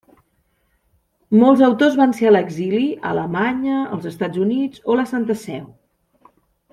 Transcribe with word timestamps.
Molts 1.41 1.59
autors 1.67 1.99
van 1.99 2.15
ser 2.21 2.25
a 2.31 2.33
l'exili 2.33 2.81
—a 2.95 3.11
Alemanya, 3.11 3.81
els 3.97 4.07
Estats 4.15 4.41
Units 4.49 4.81
o 4.95 5.01
la 5.01 5.05
Santa 5.15 5.37
Seu. 5.47 5.69